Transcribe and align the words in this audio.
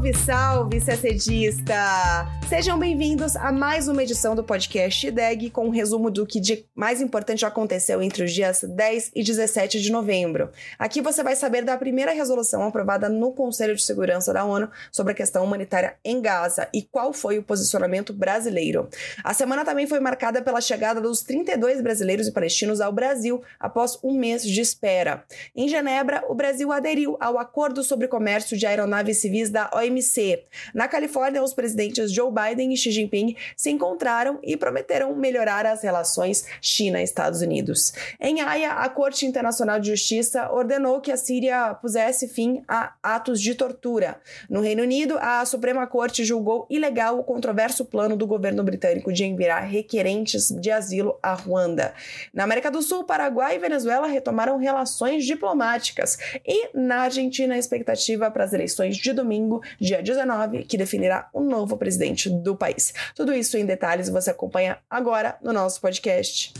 Salve, 0.00 0.14
salve, 0.14 0.80
CCDista! 0.80 2.39
Sejam 2.50 2.76
bem-vindos 2.76 3.36
a 3.36 3.52
mais 3.52 3.86
uma 3.86 4.02
edição 4.02 4.34
do 4.34 4.42
podcast 4.42 5.06
IDEG 5.06 5.50
com 5.50 5.68
um 5.68 5.70
resumo 5.70 6.10
do 6.10 6.26
que 6.26 6.40
de 6.40 6.66
mais 6.74 7.00
importante 7.00 7.46
aconteceu 7.46 8.02
entre 8.02 8.24
os 8.24 8.32
dias 8.32 8.64
10 8.64 9.12
e 9.14 9.22
17 9.22 9.80
de 9.80 9.92
novembro. 9.92 10.50
Aqui 10.76 11.00
você 11.00 11.22
vai 11.22 11.36
saber 11.36 11.64
da 11.64 11.78
primeira 11.78 12.10
resolução 12.10 12.64
aprovada 12.64 13.08
no 13.08 13.30
Conselho 13.30 13.76
de 13.76 13.84
Segurança 13.84 14.32
da 14.32 14.44
ONU 14.44 14.68
sobre 14.90 15.12
a 15.12 15.14
questão 15.14 15.44
humanitária 15.44 15.94
em 16.04 16.20
Gaza 16.20 16.68
e 16.74 16.82
qual 16.82 17.12
foi 17.12 17.38
o 17.38 17.42
posicionamento 17.42 18.12
brasileiro. 18.12 18.88
A 19.22 19.32
semana 19.32 19.64
também 19.64 19.86
foi 19.86 20.00
marcada 20.00 20.42
pela 20.42 20.60
chegada 20.60 21.00
dos 21.00 21.22
32 21.22 21.80
brasileiros 21.80 22.26
e 22.26 22.32
palestinos 22.32 22.80
ao 22.80 22.92
Brasil 22.92 23.40
após 23.60 23.96
um 24.02 24.12
mês 24.18 24.42
de 24.42 24.60
espera. 24.60 25.22
Em 25.54 25.68
Genebra, 25.68 26.24
o 26.28 26.34
Brasil 26.34 26.72
aderiu 26.72 27.16
ao 27.20 27.38
Acordo 27.38 27.84
sobre 27.84 28.08
Comércio 28.08 28.56
de 28.56 28.66
Aeronaves 28.66 29.18
Civis 29.18 29.50
da 29.50 29.70
OMC. 29.72 30.42
Na 30.74 30.88
Califórnia, 30.88 31.44
os 31.44 31.54
presidentes 31.54 32.10
Joe 32.10 32.28
Biden 32.28 32.39
e 32.48 32.76
Xi 32.76 32.90
Jinping 32.90 33.36
se 33.56 33.70
encontraram 33.70 34.38
e 34.42 34.56
prometeram 34.56 35.14
melhorar 35.14 35.66
as 35.66 35.82
relações 35.82 36.46
China-Estados 36.60 37.42
Unidos. 37.42 37.92
Em 38.20 38.40
Haia, 38.40 38.72
a 38.72 38.88
Corte 38.88 39.26
Internacional 39.26 39.78
de 39.78 39.90
Justiça 39.90 40.50
ordenou 40.50 41.00
que 41.00 41.12
a 41.12 41.16
Síria 41.16 41.74
pusesse 41.74 42.28
fim 42.28 42.62
a 42.66 42.94
atos 43.02 43.40
de 43.40 43.54
tortura. 43.54 44.20
No 44.48 44.60
Reino 44.60 44.82
Unido, 44.82 45.18
a 45.20 45.44
Suprema 45.44 45.86
Corte 45.86 46.24
julgou 46.24 46.66
ilegal 46.70 47.18
o 47.18 47.24
controverso 47.24 47.84
plano 47.84 48.16
do 48.16 48.26
governo 48.26 48.62
britânico 48.62 49.12
de 49.12 49.24
enviar 49.24 49.64
requerentes 49.64 50.50
de 50.50 50.70
asilo 50.70 51.18
a 51.22 51.34
Ruanda. 51.34 51.92
Na 52.32 52.44
América 52.44 52.70
do 52.70 52.80
Sul, 52.80 53.04
Paraguai 53.04 53.56
e 53.56 53.58
Venezuela 53.58 54.06
retomaram 54.06 54.56
relações 54.56 55.24
diplomáticas. 55.24 56.18
E 56.46 56.70
na 56.74 57.02
Argentina, 57.02 57.54
a 57.54 57.58
expectativa 57.58 58.30
para 58.30 58.44
as 58.44 58.52
eleições 58.52 58.96
de 58.96 59.12
domingo, 59.12 59.62
dia 59.78 60.02
19, 60.02 60.64
que 60.64 60.78
definirá 60.78 61.28
o 61.32 61.40
novo 61.40 61.76
presidente 61.76 62.29
do 62.34 62.56
país. 62.56 62.92
Tudo 63.14 63.32
isso 63.32 63.56
em 63.56 63.66
detalhes 63.66 64.08
você 64.08 64.30
acompanha 64.30 64.78
agora 64.88 65.36
no 65.42 65.52
nosso 65.52 65.80
podcast. 65.80 66.52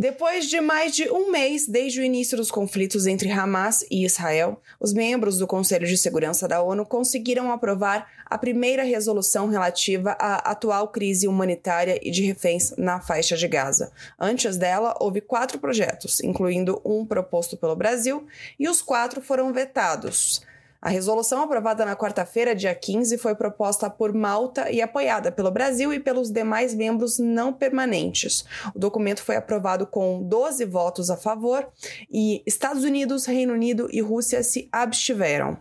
Depois 0.00 0.48
de 0.48 0.60
mais 0.60 0.94
de 0.94 1.10
um 1.10 1.32
mês 1.32 1.66
desde 1.66 2.00
o 2.00 2.04
início 2.04 2.36
dos 2.36 2.52
conflitos 2.52 3.04
entre 3.04 3.32
Hamas 3.32 3.84
e 3.90 4.04
Israel, 4.04 4.62
os 4.78 4.92
membros 4.92 5.38
do 5.38 5.46
Conselho 5.46 5.88
de 5.88 5.98
Segurança 5.98 6.46
da 6.46 6.62
ONU 6.62 6.86
conseguiram 6.86 7.50
aprovar 7.50 8.08
a 8.24 8.38
primeira 8.38 8.84
resolução 8.84 9.48
relativa 9.48 10.12
à 10.12 10.52
atual 10.52 10.86
crise 10.86 11.26
humanitária 11.26 11.98
e 12.00 12.12
de 12.12 12.22
reféns 12.22 12.72
na 12.78 13.00
faixa 13.00 13.36
de 13.36 13.48
Gaza. 13.48 13.90
Antes 14.16 14.56
dela, 14.56 14.94
houve 15.00 15.20
quatro 15.20 15.58
projetos, 15.58 16.20
incluindo 16.20 16.80
um 16.84 17.04
proposto 17.04 17.56
pelo 17.56 17.74
Brasil, 17.74 18.24
e 18.56 18.68
os 18.68 18.80
quatro 18.80 19.20
foram 19.20 19.52
vetados. 19.52 20.46
A 20.80 20.90
resolução 20.90 21.42
aprovada 21.42 21.84
na 21.84 21.96
quarta-feira, 21.96 22.54
dia 22.54 22.72
15, 22.72 23.18
foi 23.18 23.34
proposta 23.34 23.90
por 23.90 24.12
Malta 24.12 24.70
e 24.70 24.80
apoiada 24.80 25.32
pelo 25.32 25.50
Brasil 25.50 25.92
e 25.92 25.98
pelos 25.98 26.30
demais 26.30 26.72
membros 26.72 27.18
não 27.18 27.52
permanentes. 27.52 28.44
O 28.74 28.78
documento 28.78 29.20
foi 29.22 29.34
aprovado 29.34 29.88
com 29.88 30.22
12 30.22 30.64
votos 30.64 31.10
a 31.10 31.16
favor 31.16 31.66
e 32.08 32.42
Estados 32.46 32.84
Unidos, 32.84 33.26
Reino 33.26 33.54
Unido 33.54 33.88
e 33.90 34.00
Rússia 34.00 34.42
se 34.44 34.68
abstiveram. 34.70 35.58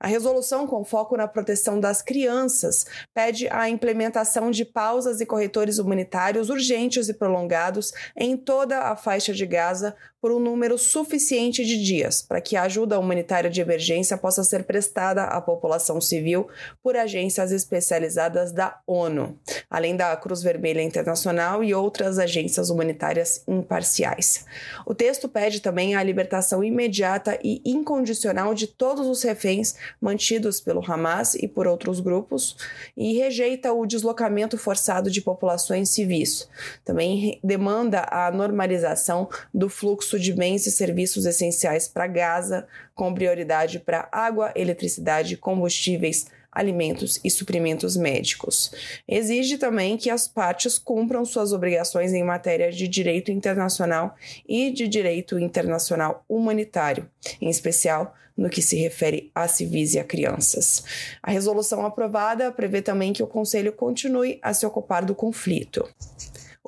A 0.00 0.08
resolução, 0.08 0.66
com 0.66 0.84
foco 0.84 1.16
na 1.16 1.28
proteção 1.28 1.78
das 1.78 2.02
crianças, 2.02 2.86
pede 3.14 3.48
a 3.50 3.68
implementação 3.68 4.50
de 4.50 4.64
pausas 4.64 5.20
e 5.20 5.26
corretores 5.26 5.78
humanitários 5.78 6.50
urgentes 6.50 7.08
e 7.08 7.14
prolongados 7.14 7.92
em 8.16 8.36
toda 8.36 8.80
a 8.80 8.96
faixa 8.96 9.32
de 9.32 9.46
Gaza 9.46 9.94
por 10.26 10.32
um 10.32 10.40
número 10.40 10.76
suficiente 10.76 11.64
de 11.64 11.80
dias, 11.80 12.20
para 12.20 12.40
que 12.40 12.56
a 12.56 12.64
ajuda 12.64 12.98
humanitária 12.98 13.48
de 13.48 13.60
emergência 13.60 14.18
possa 14.18 14.42
ser 14.42 14.64
prestada 14.64 15.22
à 15.22 15.40
população 15.40 16.00
civil 16.00 16.48
por 16.82 16.96
agências 16.96 17.52
especializadas 17.52 18.50
da 18.50 18.80
ONU, 18.84 19.38
além 19.70 19.94
da 19.94 20.16
Cruz 20.16 20.42
Vermelha 20.42 20.82
Internacional 20.82 21.62
e 21.62 21.72
outras 21.72 22.18
agências 22.18 22.70
humanitárias 22.70 23.44
imparciais. 23.46 24.44
O 24.84 24.96
texto 24.96 25.28
pede 25.28 25.60
também 25.60 25.94
a 25.94 26.02
libertação 26.02 26.64
imediata 26.64 27.38
e 27.40 27.62
incondicional 27.64 28.52
de 28.52 28.66
todos 28.66 29.06
os 29.06 29.22
reféns 29.22 29.76
mantidos 30.00 30.60
pelo 30.60 30.84
Hamas 30.84 31.36
e 31.36 31.46
por 31.46 31.68
outros 31.68 32.00
grupos 32.00 32.56
e 32.96 33.16
rejeita 33.16 33.72
o 33.72 33.86
deslocamento 33.86 34.58
forçado 34.58 35.08
de 35.08 35.20
populações 35.20 35.90
civis. 35.90 36.48
Também 36.84 37.38
demanda 37.44 38.08
a 38.10 38.28
normalização 38.32 39.28
do 39.54 39.68
fluxo 39.68 40.15
fluxo 40.16 40.18
de 40.18 40.32
bens 40.32 40.66
e 40.66 40.72
serviços 40.72 41.26
essenciais 41.26 41.86
para 41.86 42.06
Gaza, 42.06 42.66
com 42.94 43.12
prioridade 43.14 43.78
para 43.78 44.08
água, 44.10 44.52
eletricidade, 44.56 45.36
combustíveis, 45.36 46.26
alimentos 46.50 47.20
e 47.22 47.30
suprimentos 47.30 47.96
médicos. 47.96 48.72
Exige 49.06 49.58
também 49.58 49.96
que 49.96 50.08
as 50.08 50.26
partes 50.26 50.78
cumpram 50.78 51.24
suas 51.24 51.52
obrigações 51.52 52.12
em 52.12 52.24
matéria 52.24 52.72
de 52.72 52.88
direito 52.88 53.30
internacional 53.30 54.14
e 54.48 54.70
de 54.70 54.88
direito 54.88 55.38
internacional 55.38 56.24
humanitário, 56.28 57.08
em 57.40 57.50
especial 57.50 58.14
no 58.34 58.50
que 58.50 58.60
se 58.60 58.76
refere 58.76 59.30
a 59.34 59.48
civis 59.48 59.94
e 59.94 59.98
a 59.98 60.04
crianças. 60.04 60.84
A 61.22 61.30
resolução 61.30 61.84
aprovada 61.84 62.50
prevê 62.52 62.82
também 62.82 63.12
que 63.12 63.22
o 63.22 63.26
Conselho 63.26 63.72
continue 63.72 64.38
a 64.42 64.52
se 64.52 64.66
ocupar 64.66 65.04
do 65.04 65.14
conflito. 65.14 65.86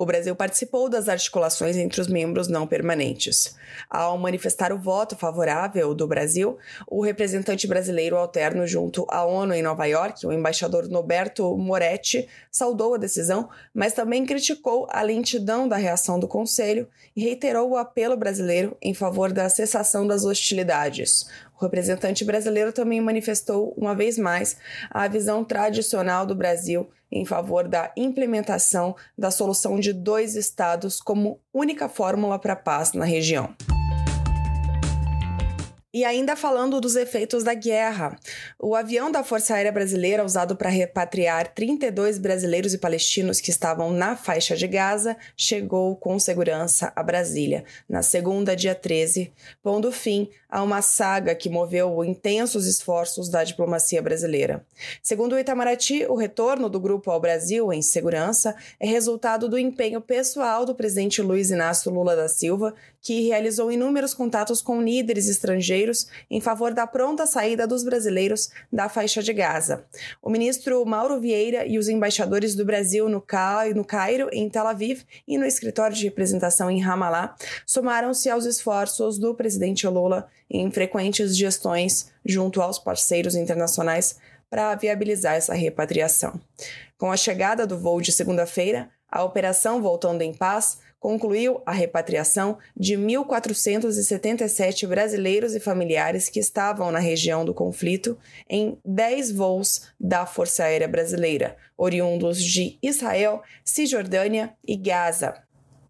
O 0.00 0.06
Brasil 0.06 0.36
participou 0.36 0.88
das 0.88 1.08
articulações 1.08 1.76
entre 1.76 2.00
os 2.00 2.06
membros 2.06 2.46
não 2.46 2.68
permanentes. 2.68 3.56
Ao 3.90 4.16
manifestar 4.16 4.72
o 4.72 4.78
voto 4.78 5.16
favorável 5.16 5.92
do 5.92 6.06
Brasil, 6.06 6.56
o 6.86 7.02
representante 7.02 7.66
brasileiro 7.66 8.16
alterno 8.16 8.64
junto 8.64 9.04
à 9.10 9.24
ONU 9.24 9.52
em 9.54 9.60
Nova 9.60 9.86
York, 9.86 10.24
o 10.24 10.32
embaixador 10.32 10.88
Noberto 10.88 11.56
Moretti, 11.56 12.28
saudou 12.48 12.94
a 12.94 12.98
decisão, 12.98 13.48
mas 13.74 13.92
também 13.92 14.24
criticou 14.24 14.86
a 14.88 15.02
lentidão 15.02 15.66
da 15.66 15.76
reação 15.76 16.20
do 16.20 16.28
Conselho 16.28 16.86
e 17.16 17.22
reiterou 17.24 17.70
o 17.70 17.76
apelo 17.76 18.16
brasileiro 18.16 18.76
em 18.80 18.94
favor 18.94 19.32
da 19.32 19.48
cessação 19.48 20.06
das 20.06 20.24
hostilidades, 20.24 21.28
o 21.58 21.64
representante 21.64 22.24
brasileiro 22.24 22.72
também 22.72 23.00
manifestou, 23.00 23.74
uma 23.76 23.94
vez 23.94 24.16
mais, 24.16 24.56
a 24.90 25.08
visão 25.08 25.44
tradicional 25.44 26.24
do 26.24 26.34
Brasil 26.34 26.88
em 27.10 27.24
favor 27.24 27.66
da 27.66 27.90
implementação 27.96 28.94
da 29.16 29.30
solução 29.30 29.80
de 29.80 29.92
dois 29.92 30.36
estados 30.36 31.00
como 31.00 31.40
única 31.52 31.88
fórmula 31.88 32.38
para 32.38 32.52
a 32.52 32.56
paz 32.56 32.92
na 32.92 33.04
região. 33.04 33.54
E 35.90 36.04
ainda 36.04 36.36
falando 36.36 36.82
dos 36.82 36.96
efeitos 36.96 37.42
da 37.42 37.54
guerra, 37.54 38.14
o 38.60 38.74
avião 38.74 39.10
da 39.10 39.24
Força 39.24 39.54
Aérea 39.54 39.72
Brasileira, 39.72 40.22
usado 40.22 40.54
para 40.54 40.68
repatriar 40.68 41.54
32 41.54 42.18
brasileiros 42.18 42.74
e 42.74 42.78
palestinos 42.78 43.40
que 43.40 43.48
estavam 43.48 43.90
na 43.90 44.14
faixa 44.14 44.54
de 44.54 44.66
Gaza, 44.66 45.16
chegou 45.34 45.96
com 45.96 46.18
segurança 46.18 46.92
a 46.94 47.02
Brasília, 47.02 47.64
na 47.88 48.02
segunda, 48.02 48.54
dia 48.54 48.74
13, 48.74 49.32
pondo 49.62 49.90
fim 49.90 50.28
a 50.46 50.62
uma 50.62 50.82
saga 50.82 51.34
que 51.34 51.48
moveu 51.48 52.04
intensos 52.04 52.66
esforços 52.66 53.30
da 53.30 53.42
diplomacia 53.42 54.02
brasileira. 54.02 54.66
Segundo 55.02 55.34
o 55.34 55.38
Itamaraty, 55.38 56.04
o 56.06 56.16
retorno 56.16 56.68
do 56.68 56.78
grupo 56.78 57.10
ao 57.10 57.20
Brasil 57.20 57.72
em 57.72 57.80
segurança 57.80 58.54
é 58.78 58.86
resultado 58.86 59.48
do 59.48 59.58
empenho 59.58 60.02
pessoal 60.02 60.66
do 60.66 60.74
presidente 60.74 61.22
Luiz 61.22 61.50
Inácio 61.50 61.90
Lula 61.90 62.14
da 62.14 62.28
Silva, 62.28 62.74
que 63.00 63.26
realizou 63.26 63.70
inúmeros 63.70 64.12
contatos 64.12 64.60
com 64.60 64.82
líderes 64.82 65.28
estrangeiros 65.28 66.08
em 66.30 66.40
favor 66.40 66.74
da 66.74 66.86
pronta 66.86 67.26
saída 67.26 67.66
dos 67.66 67.84
brasileiros 67.84 68.50
da 68.72 68.88
faixa 68.88 69.22
de 69.22 69.32
Gaza. 69.32 69.84
O 70.22 70.30
ministro 70.30 70.84
Mauro 70.84 71.20
Vieira 71.20 71.66
e 71.66 71.78
os 71.78 71.88
embaixadores 71.88 72.54
do 72.54 72.64
Brasil 72.64 73.08
no, 73.08 73.20
Cairo, 73.20 74.28
em 74.32 74.48
Tel 74.48 74.66
Aviv 74.66 75.02
e 75.26 75.38
no 75.38 75.46
escritório 75.46 75.96
de 75.96 76.04
representação 76.04 76.70
em 76.70 76.80
Ramallah 76.80 77.34
somaram-se 77.66 78.28
aos 78.28 78.44
esforços 78.44 79.18
do 79.18 79.34
presidente 79.34 79.86
Lula 79.86 80.28
em 80.50 80.70
frequentes 80.70 81.36
gestões 81.36 82.10
junto 82.24 82.60
aos 82.60 82.78
parceiros 82.78 83.34
internacionais 83.34 84.18
para 84.50 84.74
viabilizar 84.74 85.34
essa 85.34 85.54
repatriação. 85.54 86.40
Com 86.96 87.12
a 87.12 87.16
chegada 87.16 87.66
do 87.66 87.78
voo 87.78 88.00
de 88.00 88.10
segunda-feira, 88.10 88.88
a 89.10 89.22
operação 89.22 89.80
Voltando 89.80 90.22
em 90.22 90.34
Paz 90.34 90.78
concluiu 91.00 91.60
a 91.64 91.72
repatriação 91.72 92.58
de 92.76 92.94
1.477 92.94 94.86
brasileiros 94.86 95.54
e 95.54 95.60
familiares 95.60 96.28
que 96.28 96.40
estavam 96.40 96.90
na 96.90 96.98
região 96.98 97.44
do 97.44 97.54
conflito 97.54 98.18
em 98.48 98.78
10 98.84 99.32
voos 99.32 99.88
da 99.98 100.26
Força 100.26 100.64
Aérea 100.64 100.88
Brasileira, 100.88 101.56
oriundos 101.76 102.42
de 102.42 102.78
Israel, 102.82 103.42
Cisjordânia 103.64 104.54
e 104.66 104.76
Gaza. 104.76 105.42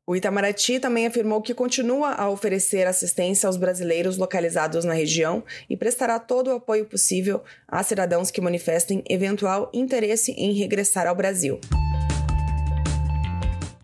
O 0.06 0.16
Itamaraty 0.16 0.80
também 0.80 1.06
afirmou 1.06 1.42
que 1.42 1.52
continua 1.52 2.12
a 2.12 2.30
oferecer 2.30 2.86
assistência 2.86 3.46
aos 3.46 3.58
brasileiros 3.58 4.16
localizados 4.16 4.82
na 4.82 4.94
região 4.94 5.44
e 5.68 5.76
prestará 5.76 6.18
todo 6.18 6.48
o 6.48 6.56
apoio 6.56 6.86
possível 6.86 7.42
a 7.66 7.82
cidadãos 7.82 8.30
que 8.30 8.40
manifestem 8.40 9.04
eventual 9.06 9.70
interesse 9.70 10.32
em 10.32 10.54
regressar 10.54 11.06
ao 11.06 11.14
Brasil. 11.14 11.60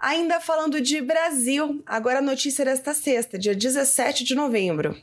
Ainda 0.07 0.39
falando 0.39 0.83
de 0.83 1.01
Brasil, 1.01 1.83
agora 1.87 2.19
a 2.19 2.23
notícia 2.23 2.63
desta 2.63 2.93
sexta, 2.93 3.39
dia 3.39 3.55
17 3.55 4.23
de 4.23 4.35
novembro. 4.35 4.95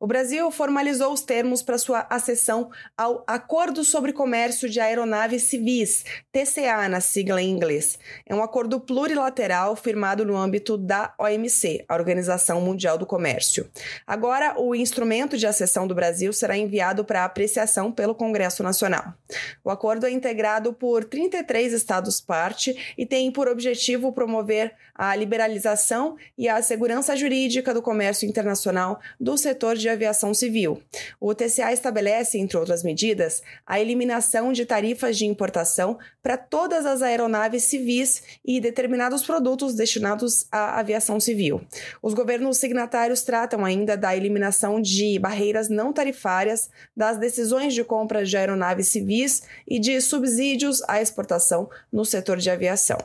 O 0.00 0.06
Brasil 0.06 0.50
formalizou 0.50 1.12
os 1.12 1.20
termos 1.20 1.62
para 1.62 1.78
sua 1.78 2.08
acessão 2.10 2.68
ao 2.96 3.22
Acordo 3.24 3.84
sobre 3.84 4.12
Comércio 4.12 4.68
de 4.68 4.80
Aeronaves 4.80 5.44
Civis, 5.44 6.04
TCA 6.32 6.88
na 6.88 7.00
sigla 7.00 7.40
em 7.40 7.48
inglês. 7.48 8.00
É 8.26 8.34
um 8.34 8.42
acordo 8.42 8.80
plurilateral 8.80 9.76
firmado 9.76 10.24
no 10.24 10.36
âmbito 10.36 10.76
da 10.76 11.14
OMC, 11.20 11.84
a 11.88 11.94
Organização 11.94 12.60
Mundial 12.60 12.98
do 12.98 13.06
Comércio. 13.06 13.70
Agora, 14.04 14.60
o 14.60 14.74
instrumento 14.74 15.38
de 15.38 15.46
acessão 15.46 15.86
do 15.86 15.94
Brasil 15.94 16.32
será 16.32 16.58
enviado 16.58 17.04
para 17.04 17.24
apreciação 17.24 17.92
pelo 17.92 18.12
Congresso 18.12 18.64
Nacional. 18.64 19.14
O 19.62 19.70
acordo 19.70 20.04
é 20.04 20.10
integrado 20.10 20.72
por 20.72 21.04
33 21.04 21.72
estados-parte 21.72 22.94
e 22.98 23.06
tem 23.06 23.30
por 23.30 23.46
objetivo 23.46 24.12
promover 24.12 24.47
a 24.94 25.14
liberalização 25.14 26.16
e 26.36 26.48
a 26.48 26.60
segurança 26.60 27.16
jurídica 27.16 27.72
do 27.72 27.80
comércio 27.80 28.28
internacional 28.28 29.00
do 29.20 29.38
setor 29.38 29.76
de 29.76 29.88
aviação 29.88 30.34
civil. 30.34 30.82
O 31.20 31.34
TCA 31.34 31.72
estabelece, 31.72 32.38
entre 32.38 32.56
outras 32.56 32.82
medidas, 32.82 33.42
a 33.66 33.80
eliminação 33.80 34.52
de 34.52 34.66
tarifas 34.66 35.16
de 35.16 35.26
importação 35.26 35.98
para 36.22 36.36
todas 36.36 36.84
as 36.84 37.00
aeronaves 37.00 37.64
civis 37.64 38.22
e 38.44 38.60
determinados 38.60 39.24
produtos 39.24 39.74
destinados 39.74 40.46
à 40.50 40.80
aviação 40.80 41.20
civil. 41.20 41.60
Os 42.02 42.12
governos 42.12 42.58
signatários 42.58 43.22
tratam 43.22 43.64
ainda 43.64 43.96
da 43.96 44.16
eliminação 44.16 44.80
de 44.80 45.18
barreiras 45.18 45.68
não 45.68 45.92
tarifárias, 45.92 46.68
das 46.96 47.18
decisões 47.18 47.72
de 47.72 47.84
compra 47.84 48.24
de 48.24 48.36
aeronaves 48.36 48.88
civis 48.88 49.42
e 49.66 49.78
de 49.78 50.00
subsídios 50.00 50.82
à 50.88 51.00
exportação 51.00 51.70
no 51.92 52.04
setor 52.04 52.38
de 52.38 52.50
aviação. 52.50 52.98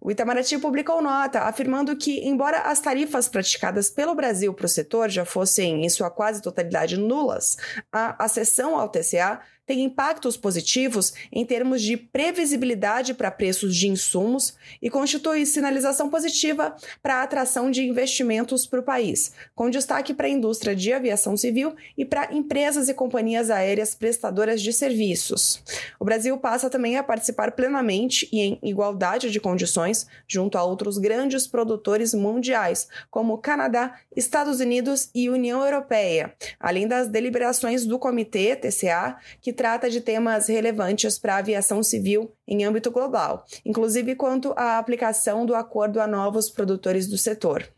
O 0.00 0.10
Itamaraty 0.10 0.58
publicou 0.58 1.02
nota 1.02 1.40
afirmando 1.40 1.96
que, 1.96 2.26
embora 2.26 2.62
as 2.62 2.80
tarifas 2.80 3.28
praticadas 3.28 3.90
pelo 3.90 4.14
Brasil 4.14 4.54
para 4.54 4.66
o 4.66 4.68
setor 4.68 5.10
já 5.10 5.24
fossem, 5.24 5.84
em 5.84 5.88
sua 5.88 6.10
quase 6.10 6.40
totalidade, 6.40 6.96
nulas, 6.96 7.56
a 7.92 8.24
acessão 8.24 8.78
ao 8.78 8.88
TCA 8.88 9.40
tem 9.68 9.84
impactos 9.84 10.34
positivos 10.34 11.12
em 11.30 11.44
termos 11.44 11.82
de 11.82 11.94
previsibilidade 11.94 13.12
para 13.12 13.30
preços 13.30 13.76
de 13.76 13.86
insumos 13.86 14.54
e 14.80 14.88
constitui 14.88 15.44
sinalização 15.44 16.08
positiva 16.08 16.74
para 17.02 17.16
a 17.16 17.22
atração 17.22 17.70
de 17.70 17.86
investimentos 17.86 18.66
para 18.66 18.80
o 18.80 18.82
país, 18.82 19.32
com 19.54 19.68
destaque 19.68 20.14
para 20.14 20.26
a 20.26 20.30
indústria 20.30 20.74
de 20.74 20.90
aviação 20.90 21.36
civil 21.36 21.76
e 21.98 22.04
para 22.04 22.32
empresas 22.34 22.88
e 22.88 22.94
companhias 22.94 23.50
aéreas 23.50 23.94
prestadoras 23.94 24.62
de 24.62 24.72
serviços. 24.72 25.62
O 26.00 26.04
Brasil 26.04 26.38
passa 26.38 26.70
também 26.70 26.96
a 26.96 27.02
participar 27.02 27.52
plenamente 27.52 28.26
e 28.32 28.40
em 28.40 28.58
igualdade 28.62 29.30
de 29.30 29.38
condições 29.38 30.06
junto 30.26 30.56
a 30.56 30.64
outros 30.64 30.96
grandes 30.96 31.46
produtores 31.46 32.14
mundiais, 32.14 32.88
como 33.10 33.36
Canadá, 33.36 33.98
Estados 34.16 34.60
Unidos 34.60 35.10
e 35.14 35.28
União 35.28 35.62
Europeia, 35.62 36.32
além 36.58 36.88
das 36.88 37.06
deliberações 37.08 37.84
do 37.84 37.98
Comitê 37.98 38.56
TCA, 38.56 39.18
que 39.42 39.57
trata 39.58 39.90
de 39.90 40.00
temas 40.00 40.46
relevantes 40.46 41.18
para 41.18 41.34
a 41.34 41.38
aviação 41.38 41.82
civil 41.82 42.32
em 42.46 42.64
âmbito 42.64 42.92
global, 42.92 43.44
inclusive 43.66 44.14
quanto 44.14 44.54
à 44.56 44.78
aplicação 44.78 45.44
do 45.44 45.52
acordo 45.52 46.00
a 46.00 46.06
novos 46.06 46.48
produtores 46.48 47.08
do 47.08 47.18
setor. 47.18 47.68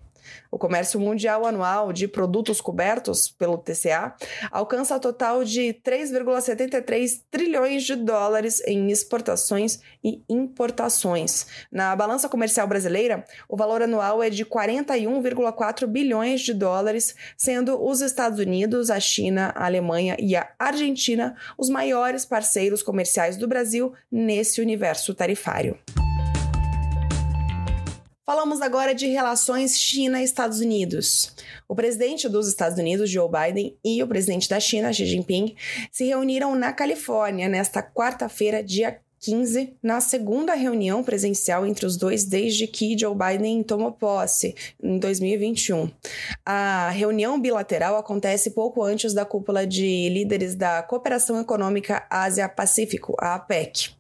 O 0.51 0.59
comércio 0.59 0.99
mundial 0.99 1.47
anual 1.47 1.93
de 1.93 2.09
produtos 2.09 2.61
cobertos 2.61 3.29
pelo 3.29 3.59
TCA 3.59 4.15
alcança 4.51 4.99
total 4.99 5.45
de 5.45 5.75
3,73 5.85 7.23
trilhões 7.31 7.85
de 7.85 7.95
dólares 7.95 8.63
em 8.67 8.91
exportações 8.91 9.81
e 10.03 10.23
importações. 10.29 11.47
Na 11.71 11.95
balança 11.95 12.29
comercial 12.29 12.67
brasileira, 12.67 13.25
o 13.49 13.57
valor 13.57 13.83
anual 13.83 14.23
é 14.23 14.31
de 14.31 14.45
41,4 14.45 15.87
bilhões 15.87 16.41
de 16.41 16.55
dólares, 16.55 17.15
sendo 17.37 17.83
os 17.83 18.01
Estados 18.01 18.39
Unidos, 18.39 18.91
a 18.91 18.99
China, 18.99 19.53
a 19.55 19.67
Alemanha 19.67 20.17
e 20.19 20.35
a 20.37 20.49
Argentina 20.59 21.37
os 21.57 21.69
maiores 21.69 22.25
parceiros 22.25 22.83
comerciais 22.83 23.37
do 23.37 23.49
Brasil 23.49 23.93
nesse 24.11 24.61
universo 24.61 25.15
tarifário. 25.15 25.79
Falamos 28.25 28.61
agora 28.61 28.95
de 28.95 29.07
relações 29.07 29.79
China-Estados 29.79 30.61
Unidos. 30.61 31.35
O 31.67 31.75
presidente 31.75 32.29
dos 32.29 32.47
Estados 32.47 32.79
Unidos, 32.79 33.11
Joe 33.11 33.29
Biden, 33.29 33.77
e 33.85 34.03
o 34.03 34.07
presidente 34.07 34.49
da 34.49 34.61
China, 34.61 34.93
Xi 34.93 35.07
Jinping, 35.07 35.57
se 35.91 36.05
reuniram 36.05 36.55
na 36.55 36.73
Califórnia 36.73 37.49
nesta 37.49 37.83
quarta-feira, 37.83 38.63
dia 38.63 39.01
15, 39.21 39.75
na 39.83 40.01
segunda 40.01 40.55
reunião 40.55 41.05
presencial 41.05 41.67
entre 41.67 41.85
os 41.85 41.99
dois 41.99 42.25
desde 42.25 42.67
que 42.67 42.99
Joe 42.99 43.15
Biden 43.15 43.63
tomou 43.63 43.93
posse, 43.93 44.55
em 44.83 44.99
2021. 44.99 45.91
A 46.45 46.89
reunião 46.89 47.39
bilateral 47.39 47.97
acontece 47.97 48.53
pouco 48.53 48.83
antes 48.83 49.13
da 49.13 49.27
cúpula 49.27 49.67
de 49.67 50.09
líderes 50.09 50.55
da 50.55 50.83
Cooperação 50.83 51.39
Econômica 51.39 52.07
Ásia-Pacífico, 52.09 53.15
a 53.21 53.35
APEC. 53.35 53.91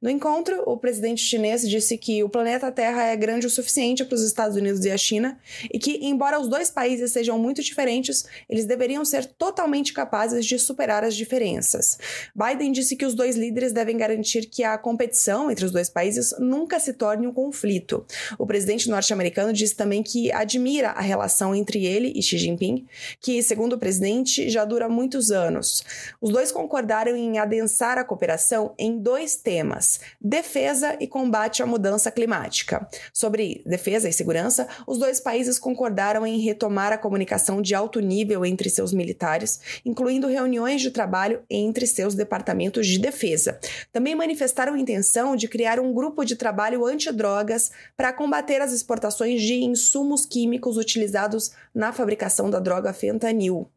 No 0.00 0.08
encontro, 0.08 0.62
o 0.64 0.78
presidente 0.78 1.22
chinês 1.22 1.68
disse 1.68 1.98
que 1.98 2.24
o 2.24 2.30
planeta 2.30 2.72
Terra 2.72 3.04
é 3.04 3.16
grande 3.16 3.46
o 3.46 3.50
suficiente 3.50 4.02
para 4.02 4.14
os 4.14 4.22
Estados 4.22 4.56
Unidos 4.56 4.82
e 4.86 4.90
a 4.90 4.96
China 4.96 5.38
e 5.70 5.78
que, 5.78 5.98
embora 6.02 6.40
os 6.40 6.48
dois 6.48 6.70
países 6.70 7.12
sejam 7.12 7.38
muito 7.38 7.62
diferentes, 7.62 8.24
eles 8.48 8.64
deveriam 8.64 9.04
ser 9.04 9.26
totalmente 9.26 9.92
capazes 9.92 10.46
de 10.46 10.58
superar 10.58 11.04
as 11.04 11.14
diferenças. 11.14 11.98
Biden 12.34 12.72
disse 12.72 12.96
que 12.96 13.04
os 13.04 13.14
dois 13.14 13.36
líderes 13.36 13.72
devem 13.72 13.98
garantir 13.98 14.46
que 14.46 14.64
a 14.64 14.69
a 14.74 14.78
competição 14.78 15.50
entre 15.50 15.64
os 15.64 15.72
dois 15.72 15.88
países 15.88 16.34
nunca 16.38 16.78
se 16.78 16.92
torne 16.92 17.26
um 17.26 17.32
conflito. 17.32 18.04
O 18.38 18.46
presidente 18.46 18.88
norte-americano 18.88 19.52
disse 19.52 19.74
também 19.74 20.02
que 20.02 20.32
admira 20.32 20.90
a 20.90 21.00
relação 21.00 21.54
entre 21.54 21.84
ele 21.84 22.12
e 22.14 22.22
Xi 22.22 22.38
Jinping, 22.38 22.86
que, 23.20 23.42
segundo 23.42 23.74
o 23.74 23.78
presidente, 23.78 24.48
já 24.48 24.64
dura 24.64 24.88
muitos 24.88 25.30
anos. 25.30 25.84
Os 26.20 26.30
dois 26.30 26.52
concordaram 26.52 27.16
em 27.16 27.38
adensar 27.38 27.98
a 27.98 28.04
cooperação 28.04 28.74
em 28.78 28.98
dois 28.98 29.36
temas: 29.36 30.00
defesa 30.20 30.96
e 31.00 31.06
combate 31.06 31.62
à 31.62 31.66
mudança 31.66 32.10
climática. 32.10 32.88
Sobre 33.12 33.62
defesa 33.66 34.08
e 34.08 34.12
segurança, 34.12 34.68
os 34.86 34.98
dois 34.98 35.20
países 35.20 35.58
concordaram 35.58 36.26
em 36.26 36.38
retomar 36.40 36.92
a 36.92 36.98
comunicação 36.98 37.62
de 37.62 37.74
alto 37.74 38.00
nível 38.00 38.44
entre 38.44 38.68
seus 38.70 38.92
militares, 38.92 39.60
incluindo 39.84 40.26
reuniões 40.26 40.80
de 40.80 40.90
trabalho 40.90 41.42
entre 41.48 41.86
seus 41.86 42.14
departamentos 42.14 42.86
de 42.86 42.98
defesa. 42.98 43.58
Também 43.92 44.14
manifestaram 44.14 44.59
manifestaram 44.60 44.76
intenção 44.76 45.34
de 45.34 45.48
criar 45.48 45.80
um 45.80 45.92
grupo 45.92 46.24
de 46.24 46.36
trabalho 46.36 46.84
antidrogas 46.84 47.70
para 47.96 48.12
combater 48.12 48.60
as 48.60 48.72
exportações 48.72 49.40
de 49.40 49.54
insumos 49.54 50.26
químicos 50.26 50.76
utilizados 50.76 51.52
na 51.74 51.92
fabricação 51.92 52.50
da 52.50 52.58
droga 52.58 52.92
fentanil. 52.92 53.68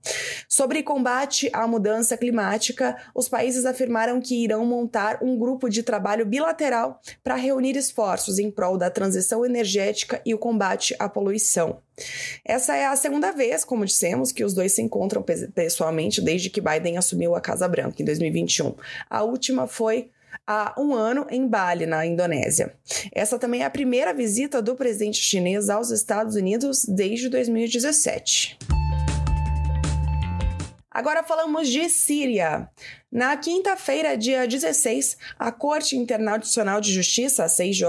Sobre 0.47 0.83
combate 0.83 1.49
à 1.53 1.65
mudança 1.65 2.17
climática, 2.17 2.97
os 3.15 3.29
países 3.29 3.65
afirmaram 3.65 4.19
que 4.19 4.43
irão 4.43 4.65
montar 4.65 5.19
um 5.21 5.37
grupo 5.37 5.69
de 5.69 5.83
trabalho 5.83 6.25
bilateral 6.25 6.99
para 7.23 7.35
reunir 7.35 7.77
esforços 7.77 8.37
em 8.39 8.51
prol 8.51 8.77
da 8.77 8.89
transição 8.89 9.45
energética 9.45 10.21
e 10.25 10.33
o 10.33 10.37
combate 10.37 10.95
à 10.99 11.07
poluição. 11.07 11.79
Essa 12.43 12.75
é 12.75 12.85
a 12.85 12.95
segunda 12.95 13.31
vez, 13.31 13.63
como 13.63 13.85
dissemos, 13.85 14.31
que 14.31 14.43
os 14.43 14.53
dois 14.53 14.71
se 14.71 14.81
encontram 14.81 15.23
pessoalmente 15.53 16.19
desde 16.21 16.49
que 16.49 16.59
Biden 16.59 16.97
assumiu 16.97 17.35
a 17.35 17.41
Casa 17.41 17.67
Branca 17.67 18.01
em 18.01 18.05
2021. 18.05 18.73
A 19.09 19.23
última 19.23 19.67
foi 19.67 20.09
há 20.45 20.73
um 20.77 20.93
ano 20.93 21.25
em 21.29 21.47
Bali, 21.47 21.85
na 21.85 22.05
Indonésia. 22.05 22.73
Essa 23.11 23.39
também 23.39 23.61
é 23.61 23.65
a 23.65 23.69
primeira 23.69 24.13
visita 24.13 24.61
do 24.61 24.75
presidente 24.75 25.17
chinês 25.17 25.69
aos 25.69 25.91
Estados 25.91 26.35
Unidos 26.35 26.85
desde 26.85 27.29
2017. 27.29 28.57
Agora 30.89 31.23
falamos 31.23 31.69
de 31.69 31.89
Síria. 31.89 32.69
Na 33.13 33.37
quinta-feira, 33.37 34.17
dia 34.17 34.47
16, 34.47 35.17
a 35.37 35.51
Corte 35.51 35.95
Internacional 35.95 36.81
de 36.81 36.91
Justiça, 36.91 37.43
a 37.43 37.47
CIJ, 37.47 37.83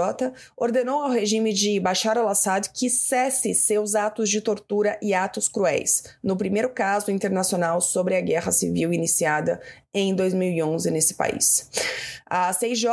ordenou 0.55 1.01
ao 1.01 1.09
regime 1.09 1.51
de 1.51 1.79
Bashar 1.79 2.15
al-Assad 2.15 2.69
que 2.71 2.91
cesse 2.91 3.55
seus 3.55 3.95
atos 3.95 4.29
de 4.29 4.39
tortura 4.39 4.99
e 5.01 5.15
atos 5.15 5.49
cruéis, 5.49 6.03
no 6.23 6.37
primeiro 6.37 6.69
caso 6.69 7.09
internacional 7.09 7.81
sobre 7.81 8.15
a 8.15 8.21
guerra 8.21 8.51
civil 8.51 8.93
iniciada 8.93 9.59
em 9.91 10.13
2011 10.13 10.91
nesse 10.91 11.15
país. 11.15 11.71
A 12.27 12.51
CIJ 12.51 12.85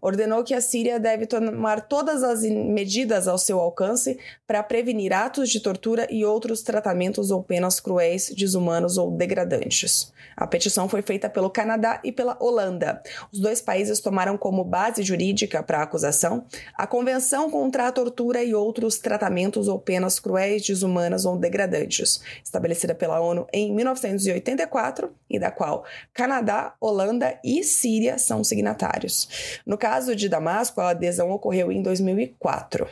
ordenou 0.00 0.44
que 0.44 0.52
a 0.52 0.60
Síria 0.60 1.00
deve 1.00 1.26
tomar 1.26 1.80
todas 1.80 2.22
as 2.22 2.42
medidas 2.42 3.26
ao 3.26 3.38
seu 3.38 3.58
alcance 3.58 4.18
para 4.46 4.62
prevenir 4.62 5.12
atos 5.12 5.48
de 5.48 5.58
tortura 5.60 6.06
e 6.10 6.24
outros 6.24 6.60
tratamentos 6.60 7.30
ou 7.30 7.42
penas 7.42 7.80
cruéis, 7.80 8.30
desumanos 8.30 8.98
ou 8.98 9.10
degradantes. 9.10 10.12
A 10.36 10.46
petição 10.46 10.88
foi 10.88 11.02
feita 11.02 11.30
pelo 11.30 11.48
Canadá 11.64 11.98
e 12.04 12.12
pela 12.12 12.36
Holanda. 12.38 13.02
Os 13.32 13.40
dois 13.40 13.62
países 13.62 13.98
tomaram 13.98 14.36
como 14.36 14.62
base 14.62 15.02
jurídica 15.02 15.62
para 15.62 15.78
a 15.78 15.82
acusação 15.82 16.44
a 16.76 16.86
Convenção 16.86 17.50
contra 17.50 17.88
a 17.88 17.92
Tortura 17.92 18.44
e 18.44 18.54
outros 18.54 18.98
tratamentos 18.98 19.66
ou 19.66 19.78
penas 19.78 20.20
cruéis, 20.20 20.66
desumanas 20.66 21.24
ou 21.24 21.38
degradantes, 21.38 22.20
estabelecida 22.44 22.94
pela 22.94 23.18
ONU 23.18 23.46
em 23.50 23.74
1984 23.74 25.10
e 25.30 25.38
da 25.38 25.50
qual 25.50 25.86
Canadá, 26.12 26.74
Holanda 26.78 27.40
e 27.42 27.64
Síria 27.64 28.18
são 28.18 28.44
signatários. 28.44 29.60
No 29.64 29.78
caso 29.78 30.14
de 30.14 30.28
Damasco, 30.28 30.82
a 30.82 30.90
adesão 30.90 31.30
ocorreu 31.30 31.72
em 31.72 31.82
2004. 31.82 32.86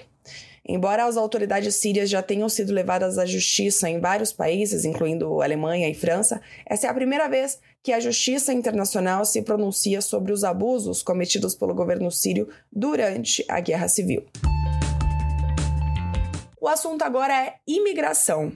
Embora 0.64 1.06
as 1.06 1.16
autoridades 1.16 1.74
sírias 1.74 2.08
já 2.08 2.22
tenham 2.22 2.48
sido 2.48 2.72
levadas 2.72 3.18
à 3.18 3.26
justiça 3.26 3.90
em 3.90 3.98
vários 3.98 4.32
países, 4.32 4.84
incluindo 4.84 5.42
Alemanha 5.42 5.88
e 5.88 5.94
França, 5.94 6.40
essa 6.64 6.86
é 6.86 6.90
a 6.90 6.94
primeira 6.94 7.28
vez 7.28 7.58
que 7.82 7.92
a 7.92 7.98
Justiça 7.98 8.52
Internacional 8.52 9.24
se 9.24 9.42
pronuncia 9.42 10.00
sobre 10.00 10.32
os 10.32 10.44
abusos 10.44 11.02
cometidos 11.02 11.56
pelo 11.56 11.74
governo 11.74 12.12
sírio 12.12 12.48
durante 12.70 13.44
a 13.48 13.58
guerra 13.58 13.88
civil. 13.88 14.24
O 16.60 16.68
assunto 16.68 17.02
agora 17.02 17.34
é 17.34 17.54
imigração. 17.66 18.52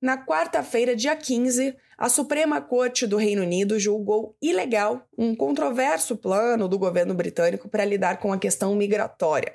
Na 0.00 0.16
quarta-feira, 0.16 0.96
dia 0.96 1.14
15, 1.14 1.76
a 2.02 2.08
Suprema 2.08 2.60
Corte 2.60 3.06
do 3.06 3.16
Reino 3.16 3.42
Unido 3.42 3.78
julgou 3.78 4.36
ilegal 4.42 5.06
um 5.16 5.36
controverso 5.36 6.16
plano 6.16 6.66
do 6.66 6.76
governo 6.76 7.14
britânico 7.14 7.68
para 7.68 7.84
lidar 7.84 8.18
com 8.18 8.32
a 8.32 8.38
questão 8.38 8.74
migratória. 8.74 9.52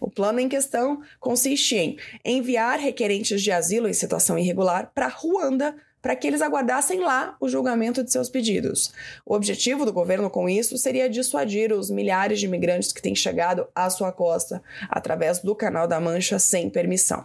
O 0.00 0.10
plano 0.10 0.40
em 0.40 0.48
questão 0.48 1.02
consiste 1.20 1.76
em 1.76 1.98
enviar 2.24 2.78
requerentes 2.78 3.42
de 3.42 3.52
asilo 3.52 3.86
em 3.86 3.92
situação 3.92 4.38
irregular 4.38 4.90
para 4.94 5.08
Ruanda 5.08 5.76
para 6.02 6.16
que 6.16 6.26
eles 6.26 6.42
aguardassem 6.42 7.00
lá 7.00 7.36
o 7.40 7.48
julgamento 7.48 8.02
de 8.02 8.10
seus 8.10 8.28
pedidos. 8.28 8.92
O 9.24 9.34
objetivo 9.34 9.84
do 9.84 9.92
governo 9.92 10.30
com 10.30 10.48
isso 10.48 10.76
seria 10.78 11.08
dissuadir 11.08 11.72
os 11.72 11.90
milhares 11.90 12.40
de 12.40 12.46
imigrantes 12.46 12.92
que 12.92 13.02
têm 13.02 13.14
chegado 13.14 13.66
à 13.74 13.88
sua 13.90 14.12
costa 14.12 14.62
através 14.88 15.40
do 15.40 15.54
Canal 15.54 15.86
da 15.86 16.00
Mancha 16.00 16.38
sem 16.38 16.70
permissão. 16.70 17.24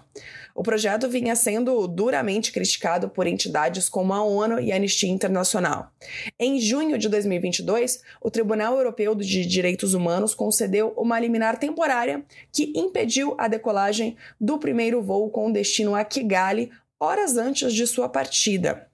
O 0.57 0.63
projeto 0.63 1.09
vinha 1.09 1.35
sendo 1.35 1.85
duramente 1.85 2.53
criticado 2.53 3.09
por 3.09 3.27
entidades 3.27 3.89
como 3.89 4.13
a 4.13 4.23
ONU 4.23 4.61
e 4.61 4.71
a 4.71 4.77
Anistia 4.77 5.09
Internacional. 5.09 5.91
Em 6.39 6.61
junho 6.61 6.97
de 6.97 7.09
2022, 7.09 8.01
o 8.21 8.31
Tribunal 8.31 8.77
Europeu 8.77 9.13
de 9.15 9.45
Direitos 9.45 9.93
Humanos 9.93 10.33
concedeu 10.33 10.93
uma 10.95 11.19
liminar 11.19 11.59
temporária 11.59 12.23
que 12.53 12.71
impediu 12.73 13.35
a 13.37 13.49
decolagem 13.49 14.15
do 14.39 14.57
primeiro 14.57 15.01
voo 15.01 15.29
com 15.29 15.51
destino 15.51 15.93
a 15.93 16.05
Kigali, 16.05 16.71
horas 16.99 17.37
antes 17.37 17.73
de 17.73 17.85
sua 17.85 18.07
partida. 18.07 18.87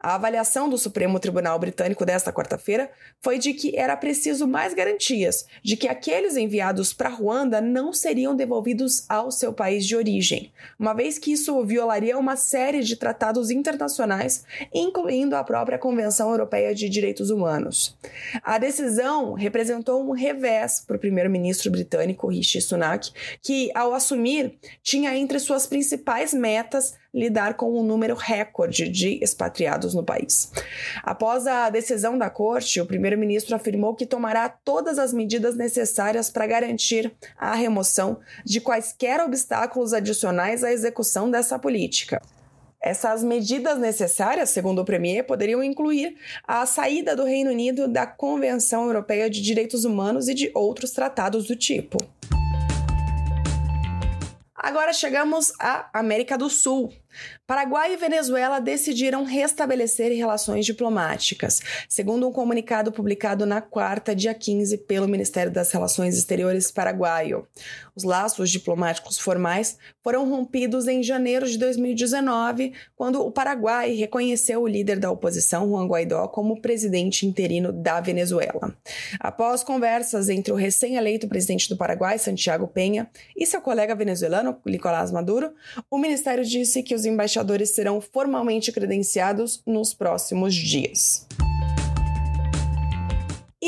A 0.00 0.14
avaliação 0.14 0.68
do 0.68 0.78
Supremo 0.78 1.18
Tribunal 1.18 1.58
Britânico 1.58 2.06
desta 2.06 2.32
quarta-feira 2.32 2.88
foi 3.20 3.36
de 3.36 3.52
que 3.52 3.76
era 3.76 3.96
preciso 3.96 4.46
mais 4.46 4.72
garantias 4.72 5.44
de 5.60 5.76
que 5.76 5.88
aqueles 5.88 6.36
enviados 6.36 6.92
para 6.92 7.08
Ruanda 7.08 7.60
não 7.60 7.92
seriam 7.92 8.36
devolvidos 8.36 9.04
ao 9.08 9.32
seu 9.32 9.52
país 9.52 9.84
de 9.84 9.96
origem, 9.96 10.52
uma 10.78 10.94
vez 10.94 11.18
que 11.18 11.32
isso 11.32 11.64
violaria 11.64 12.16
uma 12.16 12.36
série 12.36 12.80
de 12.80 12.94
tratados 12.94 13.50
internacionais, 13.50 14.44
incluindo 14.72 15.34
a 15.34 15.42
própria 15.42 15.78
Convenção 15.78 16.30
Europeia 16.30 16.72
de 16.72 16.88
Direitos 16.88 17.28
Humanos. 17.28 17.98
A 18.44 18.56
decisão 18.56 19.32
representou 19.32 20.00
um 20.00 20.12
revés 20.12 20.80
para 20.86 20.96
o 20.96 21.00
primeiro-ministro 21.00 21.72
britânico 21.72 22.28
Rishi 22.28 22.60
Sunak, 22.60 23.10
que, 23.42 23.72
ao 23.74 23.92
assumir, 23.92 24.56
tinha 24.80 25.16
entre 25.16 25.40
suas 25.40 25.66
principais 25.66 26.32
metas 26.32 26.94
lidar 27.12 27.54
com 27.54 27.78
um 27.78 27.82
número 27.82 28.14
recorde 28.14 28.88
de 28.88 29.18
expatriados 29.22 29.94
no 29.94 30.04
país. 30.04 30.52
Após 31.02 31.46
a 31.46 31.70
decisão 31.70 32.18
da 32.18 32.28
corte, 32.28 32.80
o 32.80 32.86
primeiro-ministro 32.86 33.56
afirmou 33.56 33.94
que 33.94 34.06
tomará 34.06 34.48
todas 34.48 34.98
as 34.98 35.12
medidas 35.12 35.56
necessárias 35.56 36.30
para 36.30 36.46
garantir 36.46 37.12
a 37.36 37.54
remoção 37.54 38.18
de 38.44 38.60
quaisquer 38.60 39.20
obstáculos 39.20 39.92
adicionais 39.92 40.62
à 40.62 40.72
execução 40.72 41.30
dessa 41.30 41.58
política. 41.58 42.20
Essas 42.80 43.24
medidas 43.24 43.76
necessárias, 43.78 44.50
segundo 44.50 44.80
o 44.80 44.84
Premier, 44.84 45.24
poderiam 45.24 45.62
incluir 45.62 46.16
a 46.46 46.64
saída 46.64 47.16
do 47.16 47.24
Reino 47.24 47.50
Unido 47.50 47.88
da 47.88 48.06
Convenção 48.06 48.84
Europeia 48.84 49.28
de 49.28 49.42
Direitos 49.42 49.84
Humanos 49.84 50.28
e 50.28 50.34
de 50.34 50.50
outros 50.54 50.92
tratados 50.92 51.46
do 51.46 51.56
tipo. 51.56 51.98
Agora 54.60 54.92
chegamos 54.92 55.52
à 55.60 55.88
América 55.96 56.36
do 56.36 56.50
Sul. 56.50 56.92
Paraguai 57.46 57.94
e 57.94 57.96
Venezuela 57.96 58.60
decidiram 58.60 59.24
restabelecer 59.24 60.12
relações 60.12 60.66
diplomáticas, 60.66 61.60
segundo 61.88 62.28
um 62.28 62.32
comunicado 62.32 62.92
publicado 62.92 63.46
na 63.46 63.60
quarta, 63.60 64.14
dia 64.14 64.34
15, 64.34 64.78
pelo 64.78 65.08
Ministério 65.08 65.50
das 65.52 65.70
Relações 65.72 66.16
Exteriores 66.16 66.70
paraguaio. 66.70 67.46
Os 67.94 68.04
laços 68.04 68.50
diplomáticos 68.50 69.18
formais 69.18 69.78
foram 70.02 70.28
rompidos 70.28 70.86
em 70.86 71.02
janeiro 71.02 71.46
de 71.46 71.58
2019, 71.58 72.72
quando 72.96 73.20
o 73.20 73.30
Paraguai 73.30 73.92
reconheceu 73.94 74.62
o 74.62 74.68
líder 74.68 74.98
da 74.98 75.10
oposição, 75.10 75.68
Juan 75.68 75.86
Guaidó, 75.86 76.28
como 76.28 76.60
presidente 76.60 77.26
interino 77.26 77.72
da 77.72 78.00
Venezuela. 78.00 78.76
Após 79.18 79.62
conversas 79.62 80.28
entre 80.28 80.52
o 80.52 80.56
recém-eleito 80.56 81.28
presidente 81.28 81.68
do 81.68 81.76
Paraguai, 81.76 82.18
Santiago 82.18 82.68
Penha, 82.68 83.10
e 83.36 83.46
seu 83.46 83.60
colega 83.60 83.94
venezuelano, 83.94 84.56
Nicolás 84.64 85.10
Maduro, 85.10 85.52
o 85.90 85.98
ministério 85.98 86.44
disse 86.44 86.82
que 86.82 86.94
os 86.94 87.04
embaixadores 87.08 87.70
serão 87.70 88.00
formalmente 88.00 88.70
credenciados 88.72 89.62
nos 89.66 89.94
próximos 89.94 90.54
dias. 90.54 91.27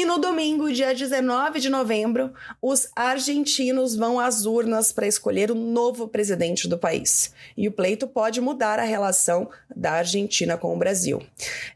E 0.00 0.04
no 0.06 0.16
domingo, 0.16 0.72
dia 0.72 0.94
19 0.94 1.60
de 1.60 1.68
novembro, 1.68 2.32
os 2.62 2.88
argentinos 2.96 3.94
vão 3.94 4.18
às 4.18 4.46
urnas 4.46 4.92
para 4.92 5.06
escolher 5.06 5.50
o 5.50 5.54
novo 5.54 6.08
presidente 6.08 6.66
do 6.66 6.78
país. 6.78 7.34
E 7.54 7.68
o 7.68 7.72
pleito 7.72 8.08
pode 8.08 8.40
mudar 8.40 8.78
a 8.78 8.82
relação 8.82 9.50
da 9.76 9.92
Argentina 9.92 10.56
com 10.56 10.74
o 10.74 10.78
Brasil. 10.78 11.22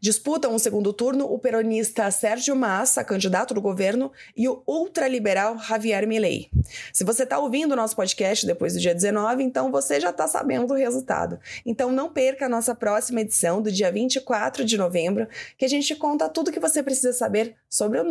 Disputam 0.00 0.54
o 0.54 0.58
segundo 0.58 0.90
turno 0.90 1.26
o 1.30 1.38
peronista 1.38 2.10
Sérgio 2.10 2.56
Massa, 2.56 3.04
candidato 3.04 3.52
do 3.52 3.60
governo, 3.60 4.10
e 4.34 4.48
o 4.48 4.62
ultraliberal 4.66 5.58
Javier 5.58 6.08
Milei. 6.08 6.48
Se 6.94 7.04
você 7.04 7.24
está 7.24 7.38
ouvindo 7.38 7.72
o 7.72 7.76
nosso 7.76 7.94
podcast 7.94 8.46
depois 8.46 8.72
do 8.72 8.80
dia 8.80 8.94
19, 8.94 9.42
então 9.42 9.70
você 9.70 10.00
já 10.00 10.08
está 10.08 10.26
sabendo 10.26 10.68
do 10.68 10.74
resultado. 10.74 11.38
Então 11.66 11.92
não 11.92 12.08
perca 12.10 12.46
a 12.46 12.48
nossa 12.48 12.74
próxima 12.74 13.20
edição 13.20 13.60
do 13.60 13.70
dia 13.70 13.92
24 13.92 14.64
de 14.64 14.78
novembro, 14.78 15.28
que 15.58 15.66
a 15.66 15.68
gente 15.68 15.94
conta 15.94 16.26
tudo 16.26 16.48
o 16.48 16.52
que 16.52 16.58
você 16.58 16.82
precisa 16.82 17.12
saber 17.12 17.54
sobre 17.68 18.00
o 18.00 18.04
o 18.04 18.10